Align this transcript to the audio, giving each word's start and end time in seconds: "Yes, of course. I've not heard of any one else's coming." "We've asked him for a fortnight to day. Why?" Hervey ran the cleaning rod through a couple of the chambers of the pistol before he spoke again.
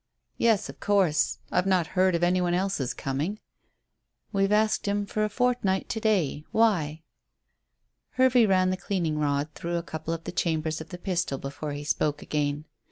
"Yes, 0.39 0.67
of 0.67 0.79
course. 0.79 1.37
I've 1.51 1.67
not 1.67 1.85
heard 1.93 2.15
of 2.15 2.23
any 2.23 2.41
one 2.41 2.55
else's 2.55 2.91
coming." 2.91 3.37
"We've 4.33 4.51
asked 4.51 4.87
him 4.87 5.05
for 5.05 5.23
a 5.23 5.29
fortnight 5.29 5.89
to 5.89 5.99
day. 5.99 6.43
Why?" 6.51 7.03
Hervey 8.13 8.47
ran 8.47 8.71
the 8.71 8.77
cleaning 8.77 9.19
rod 9.19 9.49
through 9.53 9.75
a 9.77 9.83
couple 9.83 10.11
of 10.15 10.23
the 10.23 10.31
chambers 10.31 10.81
of 10.81 10.89
the 10.89 10.97
pistol 10.97 11.37
before 11.37 11.73
he 11.73 11.83
spoke 11.83 12.23
again. 12.23 12.65